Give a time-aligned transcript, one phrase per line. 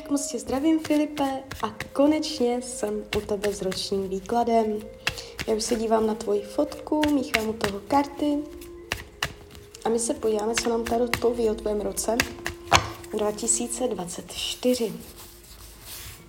[0.00, 4.80] Tak moc tě zdravím, Filipe, a konečně jsem u tebe s ročním výkladem.
[5.46, 8.38] Já už se dívám na tvoji fotku, míchám u toho karty
[9.84, 12.16] a my se podíváme, co nám Tarot poví o tvém roce
[13.18, 14.92] 2024.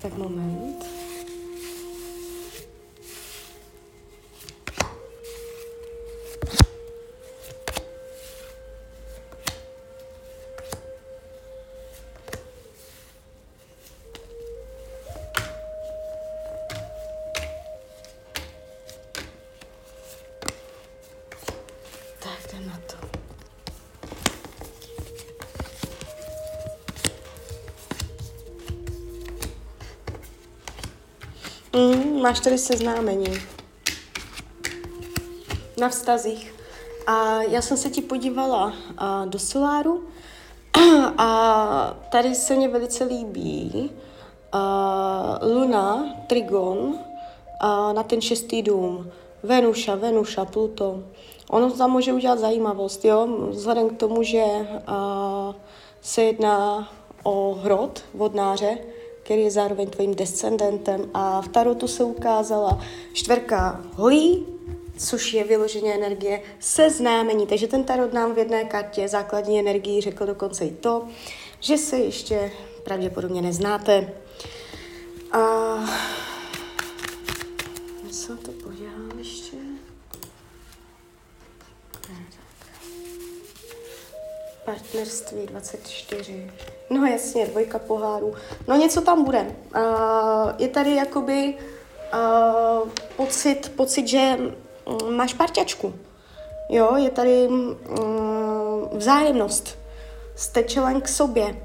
[0.01, 1.00] Tak moment.
[31.75, 33.33] Mm, máš tady seznámení
[35.77, 36.53] na vztazích.
[37.07, 40.07] A já jsem se ti podívala a, do soláru
[41.17, 43.91] a tady se mě velice líbí
[44.51, 46.99] a, Luna, Trigon
[47.59, 49.11] a, na ten šestý dům.
[49.43, 51.03] Venuša, Venuša, Pluto.
[51.49, 54.43] Ono tam může udělat zajímavost, jo, vzhledem k tomu, že
[54.87, 55.55] a,
[56.01, 56.89] se jedná
[57.23, 58.77] o hrot vodnáře,
[59.23, 62.79] který je zároveň tvým descendentem a v Tarotu se ukázala
[63.13, 64.45] čtvrka holí,
[64.97, 67.47] což je vyloženě energie seznámení.
[67.47, 71.07] Takže ten tarot nám v jedné kartě základní energii řekl dokonce i to,
[71.59, 72.51] že se ještě
[72.83, 74.13] pravděpodobně neznáte.
[75.31, 75.39] A
[78.11, 79.57] co to podívám ještě?
[84.71, 86.51] Partnerství 24.
[86.89, 88.33] No jasně, dvojka pohárů.
[88.67, 89.55] No něco tam bude.
[89.75, 91.57] Uh, je tady jakoby
[92.13, 94.37] uh, pocit, pocit, že
[94.85, 95.93] um, máš parťačku.
[96.69, 97.77] Jo, je tady um,
[98.93, 99.77] vzájemnost.
[100.35, 101.61] Jste čelen k sobě.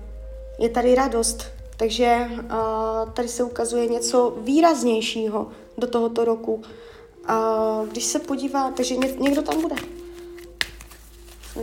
[0.59, 1.47] Je tady radost.
[1.77, 6.55] Takže uh, tady se ukazuje něco výraznějšího do tohoto roku.
[6.55, 9.77] Uh, když se podívá, takže ně, někdo tam bude.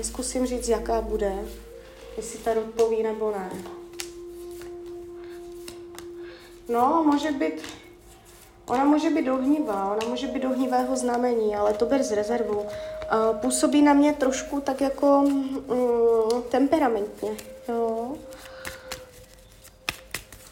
[0.01, 1.45] Zkusím říct, jaká bude
[2.17, 3.51] jestli ta odpoví nebo ne.
[6.69, 7.53] No, může být,
[8.65, 12.59] ona může být dohnivá, ona může být dohnivého znamení, ale to ber z rezervu.
[12.59, 17.29] Uh, působí na mě trošku tak jako um, temperamentně,
[17.69, 18.11] jo.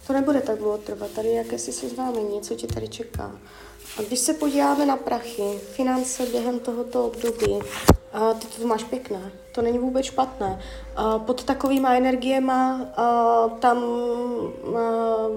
[0.08, 3.40] To nebude tak dlouho trvat, tady jakési seznámení, co tě tady čeká.
[3.98, 7.60] A když se podíváme na prachy, finance během tohoto období,
[8.14, 10.60] a ty to máš pěkné, to není vůbec špatné.
[10.96, 15.28] A pod takovýma energiema a tam a,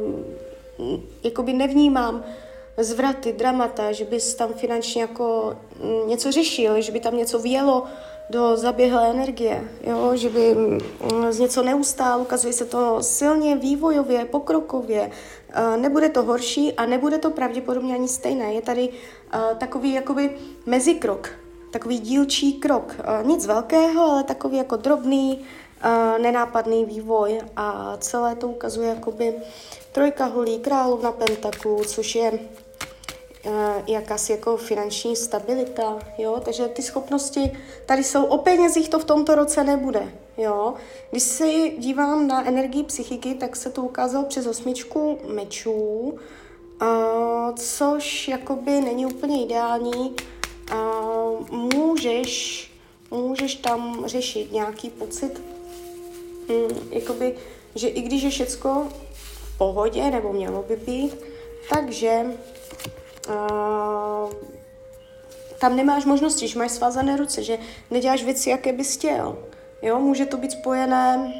[1.25, 2.25] jakoby nevnímám
[2.79, 7.85] zvraty, dramata, že bys tam finančně jako mm, něco řešil, že by tam něco vělo
[8.31, 10.17] do zaběhlé energie, jo?
[10.17, 10.81] že by mm,
[11.31, 15.11] z něco neustál, ukazuje se to silně, vývojově, pokrokově,
[15.77, 18.55] nebude to horší a nebude to pravděpodobně ani stejné.
[18.55, 18.89] Je tady
[19.59, 20.37] takový jakoby
[20.67, 21.31] mezikrok,
[21.75, 22.97] takový dílčí krok.
[23.23, 25.45] Nic velkého, ale takový jako drobný,
[26.23, 29.35] nenápadný vývoj a celé to ukazuje jakoby
[29.93, 32.39] trojka holí, královna pentaků, což je
[33.87, 39.35] jakási jako finanční stabilita, jo, takže ty schopnosti tady jsou, o penězích to v tomto
[39.35, 40.75] roce nebude, jo.
[41.11, 41.47] Když se
[41.79, 46.15] dívám na energii psychiky, tak se to ukázalo přes osmičku mečů,
[47.57, 50.17] což jakoby není úplně ideální,
[51.51, 52.71] můžeš,
[53.11, 55.43] můžeš tam řešit nějaký pocit,
[56.49, 57.35] hm, jakoby,
[57.75, 61.17] že i když je všecko v pohodě, nebo mělo by být,
[61.71, 62.25] takže
[63.29, 64.33] uh,
[65.59, 67.59] tam nemáš možnosti, že máš svázané ruce, že
[67.91, 69.39] neděláš věci, jaké bys chtěl.
[69.83, 71.35] Jo, může to být spojené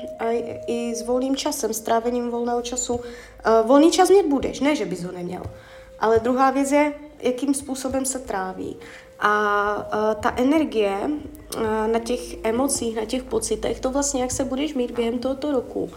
[0.67, 3.01] i s volným časem, strávením volného času.
[3.65, 5.43] Volný čas mít budeš, ne, že bys ho neměl.
[5.99, 8.77] Ale druhá věc je, jakým způsobem se tráví.
[9.21, 10.99] A uh, ta energie
[11.57, 15.53] uh, na těch emocích, na těch pocitech, to vlastně, jak se budeš mít během tohoto
[15.53, 15.91] roku,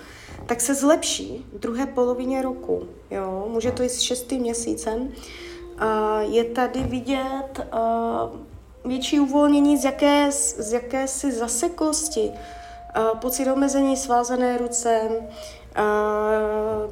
[0.45, 2.87] tak se zlepší v druhé polovině roku.
[3.11, 3.47] Jo?
[3.52, 5.02] Může to jít s šestým měsícem.
[5.02, 7.67] Uh, je tady vidět
[8.85, 15.09] větší uvolnění z, jaké, z jakési zaseklosti, uh, pocit omezení svázané ruce,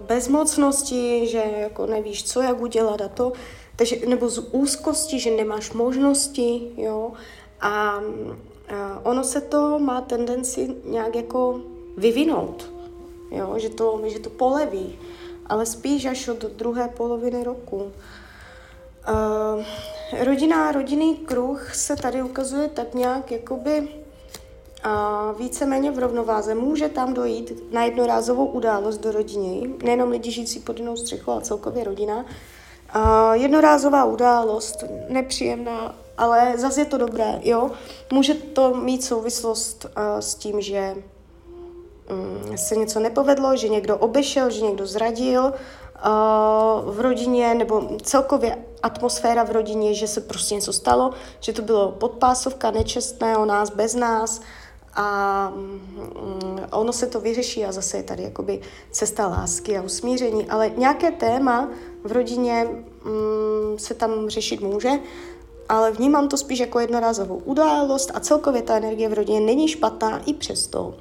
[0.07, 3.31] bezmocnosti, že jako nevíš, co, jak udělat a to.
[3.75, 7.11] Takže, nebo z úzkosti, že nemáš možnosti, jo.
[7.61, 8.01] A, a
[9.03, 11.61] ono se to má tendenci nějak jako
[11.97, 12.71] vyvinout,
[13.31, 14.99] jo, že to, že to poleví,
[15.45, 17.91] ale spíš až od druhé poloviny roku.
[19.09, 19.65] Uh,
[20.23, 23.87] rodina, rodinný kruh se tady ukazuje tak nějak jakoby
[24.83, 26.55] a víceméně v rovnováze.
[26.55, 31.41] Může tam dojít na jednorázovou událost do rodiny, nejenom lidi žijící pod jinou střechou, ale
[31.41, 32.25] celkově rodina.
[33.33, 37.71] Jednorázová událost, nepříjemná, ale zase je to dobré, jo.
[38.13, 44.49] Může to mít souvislost uh, s tím, že um, se něco nepovedlo, že někdo obešel,
[44.49, 45.51] že někdo zradil uh,
[46.95, 51.91] v rodině, nebo celkově atmosféra v rodině, že se prostě něco stalo, že to bylo
[51.91, 54.41] podpásovka, nečestné o nás, bez nás,
[54.95, 58.61] a mm, ono se to vyřeší a zase je tady jakoby
[58.91, 61.69] cesta lásky a usmíření, ale nějaké téma
[62.03, 62.67] v rodině
[63.05, 64.91] mm, se tam řešit může,
[65.69, 70.21] ale vnímám to spíš jako jednorázovou událost a celkově ta energie v rodině není špatná
[70.25, 70.95] i přesto,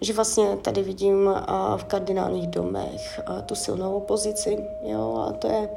[0.00, 1.30] že vlastně tady vidím
[1.76, 5.68] v kardinálních domech tu silnou opozici, jo, a to je,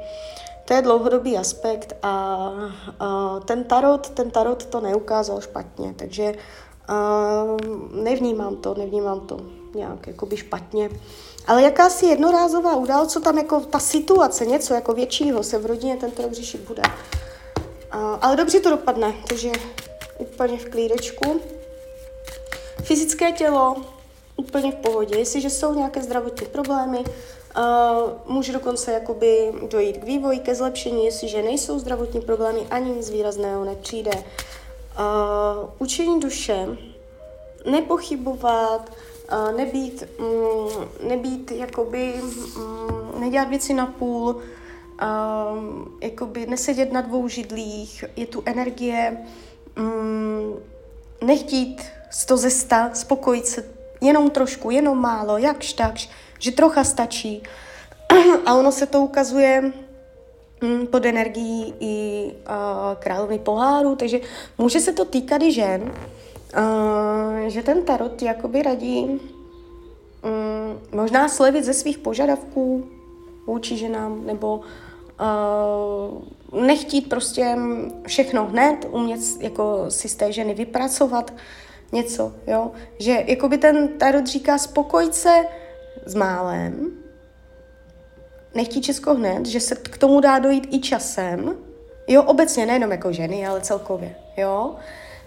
[0.64, 2.52] to je dlouhodobý aspekt a,
[3.00, 6.34] a ten tarot, ten tarot to neukázal špatně, takže
[6.90, 9.40] Uh, nevnímám to, nevnímám to
[9.74, 10.90] nějak jakoby špatně.
[11.46, 15.96] Ale jakási jednorázová událost, co tam jako ta situace, něco jako většího se v rodině
[15.96, 16.82] tento rok řešit bude.
[16.82, 19.52] Uh, ale dobře to dopadne, takže
[20.18, 21.40] úplně v klídečku.
[22.82, 23.76] Fyzické tělo
[24.36, 25.18] úplně v pohodě.
[25.18, 31.42] Jestliže jsou nějaké zdravotní problémy, uh, může dokonce jakoby dojít k vývoji, ke zlepšení, jestliže
[31.42, 34.10] nejsou zdravotní problémy, ani nic výrazného nepřijde.
[34.98, 36.66] Uh, učení duše,
[37.70, 38.92] nepochybovat,
[39.32, 42.14] uh, nebýt, um, nebýt jakoby,
[42.56, 49.16] um, nedělat věci na půl, um, jakoby nesedět na dvou židlích, je tu energie,
[49.78, 50.54] um,
[51.24, 53.64] nechtít sto ze sta, spokojit se
[54.00, 56.08] jenom trošku, jenom málo, jakž takž,
[56.38, 57.42] že trocha stačí.
[58.46, 59.72] A ono se to ukazuje
[60.90, 64.20] pod energií i uh, královny poháru, takže
[64.58, 69.20] může se to týkat i žen, uh, že ten tarot jakoby radí um,
[70.92, 72.86] možná slevit ze svých požadavků
[73.46, 74.60] vůči ženám, nebo
[76.52, 77.56] uh, nechtít prostě
[78.06, 81.34] všechno hned, umět jako si z té ženy vypracovat
[81.92, 85.44] něco, jo, že jakoby ten tarot říká spokojit se
[86.06, 86.92] s málem,
[88.56, 91.56] nechtí Česko hned, že se k tomu dá dojít i časem,
[92.08, 94.74] jo, obecně, nejenom jako ženy, ale celkově, jo.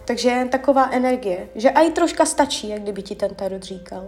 [0.05, 4.07] Takže taková energie, že i troška stačí, jak kdyby ti ten tarot říkal.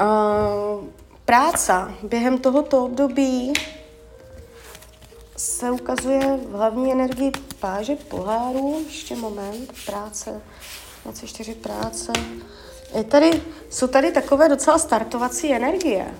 [0.00, 0.84] Uh,
[1.24, 3.52] práce během tohoto období
[5.36, 8.82] se ukazuje v hlavní energii páže poháru.
[8.86, 10.40] Ještě moment, práce,
[11.04, 12.12] 24 práce.
[12.94, 16.14] Je tady, jsou tady takové docela startovací energie.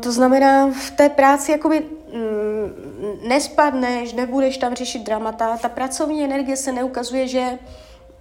[0.00, 5.56] To znamená, v té práci jakoby mm, nespadneš, nebudeš tam řešit dramata.
[5.56, 7.58] Ta pracovní energie se neukazuje, že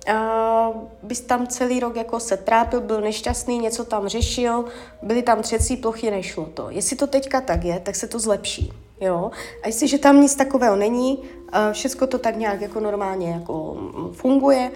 [0.10, 4.66] uh, bys tam celý rok jako se trápil, byl nešťastný, něco tam řešil,
[5.02, 6.70] byly tam třecí plochy, nešlo to.
[6.70, 8.74] Jestli to teďka tak je, tak se to zlepší.
[9.02, 9.32] Jo?
[9.64, 11.28] A jestliže tam nic takového není, uh,
[11.72, 13.78] všechno to tak nějak jako normálně jako
[14.12, 14.72] funguje,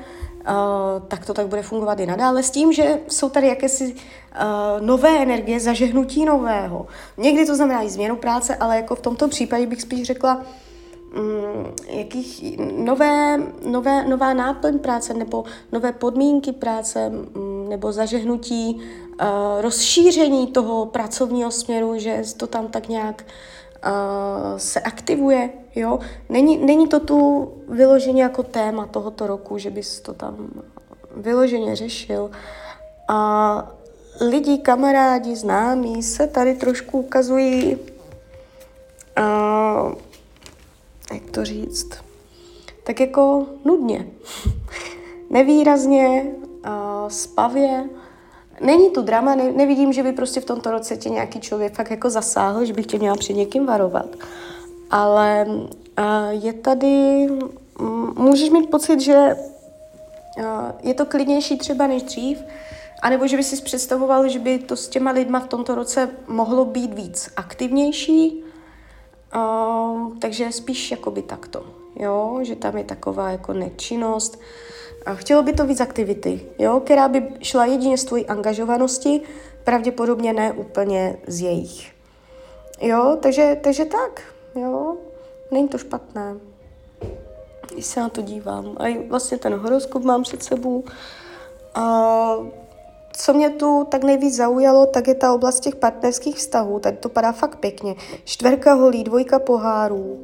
[1.07, 5.21] Tak to tak bude fungovat i nadále, s tím, že jsou tady jakési uh, nové
[5.21, 6.87] energie, zažehnutí nového.
[7.17, 10.41] Někdy to znamená i změnu práce, ale jako v tomto případě bych spíš řekla,
[11.15, 19.27] um, jakých nové, nové, nová náplň práce nebo nové podmínky práce um, nebo zažehnutí, uh,
[19.61, 23.25] rozšíření toho pracovního směru, že to tam tak nějak
[24.57, 25.99] se aktivuje, jo.
[26.29, 30.49] Není, není to tu vyloženě jako téma tohoto roku, že bys to tam
[31.15, 32.31] vyloženě řešil.
[33.07, 33.71] A
[34.21, 37.81] lidi, kamarádi, známí se tady trošku ukazují, uh,
[41.13, 41.89] jak to říct,
[42.83, 44.07] tak jako nudně,
[45.29, 46.25] nevýrazně,
[46.65, 47.89] uh, spavě,
[48.61, 51.91] Není tu drama, ne, nevidím, že by prostě v tomto roce tě nějaký člověk fakt
[51.91, 54.05] jako zasáhl, že bych tě měla před někým varovat.
[54.91, 55.47] Ale
[56.29, 57.27] je tady,
[58.15, 59.35] můžeš mít pocit, že
[60.83, 62.43] je to klidnější třeba než dřív,
[63.01, 66.65] anebo že by si představoval, že by to s těma lidma v tomto roce mohlo
[66.65, 68.43] být víc aktivnější,
[70.19, 71.63] takže spíš jakoby takto,
[71.95, 74.39] jo, že tam je taková jako nečinnost,
[75.05, 79.21] a chtělo by to víc aktivity, jo, která by šla jedině z tvojí angažovanosti,
[79.63, 81.91] pravděpodobně ne úplně z jejich.
[82.81, 84.21] Jo, takže, takže tak,
[84.55, 84.97] jo,
[85.51, 86.35] není to špatné,
[87.73, 88.75] když se na to dívám.
[88.79, 90.83] A vlastně ten horoskop mám před sebou.
[91.75, 92.35] A
[93.13, 96.79] co mě tu tak nejvíc zaujalo, tak je ta oblast těch partnerských vztahů.
[96.79, 97.95] Tady to padá fakt pěkně.
[98.23, 100.19] Čtverka holí, dvojka pohárů.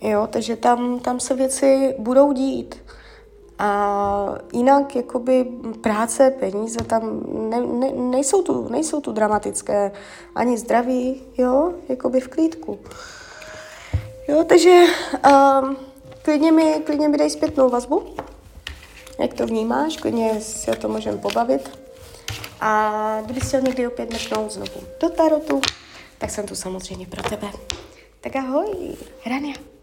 [0.00, 2.74] Jo, takže tam, tam se věci budou dít
[3.58, 5.44] A jinak jakoby
[5.80, 9.92] práce, peníze tam ne, ne, nejsou, tu, nejsou tu dramatické,
[10.34, 12.78] ani zdraví, jo, jakoby v klídku.
[14.28, 14.84] Jo, takže
[15.60, 15.76] um,
[16.22, 18.16] klidně, mi, klidně mi dej zpětnou vazbu,
[19.20, 21.78] jak to vnímáš, klidně si o tom můžeme pobavit.
[22.60, 25.60] A kdyby chtěl někdy opět mrknout znovu do tarotu,
[26.18, 27.50] tak jsem tu samozřejmě pro tebe.
[28.20, 29.73] Tak ahoj, Rania.